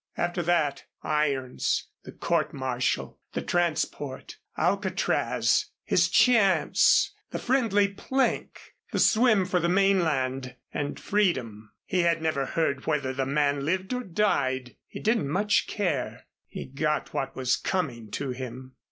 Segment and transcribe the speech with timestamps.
[0.17, 8.97] After that irons, the court martial, the transport, Alcatraz, his chance, the friendly plank, the
[8.97, 11.71] swim for the mainland, and freedom.
[11.85, 14.75] He had never heard whether the man lived or died.
[14.87, 16.25] He didn't much care.
[16.47, 18.77] He got what was coming to him.